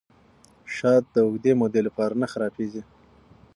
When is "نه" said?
2.21-2.27